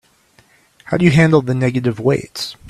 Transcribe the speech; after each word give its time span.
How 0.85 0.97
do 0.97 1.05
you 1.05 1.11
handle 1.11 1.43
the 1.43 1.53
negative 1.53 1.99
weights? 1.99 2.55